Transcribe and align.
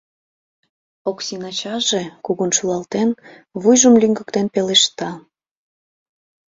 Оксин 1.09 1.41
ачаже, 1.49 2.03
кугун 2.25 2.51
шӱлалтен, 2.57 3.09
вуйжым 3.61 3.93
лӱҥгыктен 4.01 4.47
пелешта: 4.53 5.09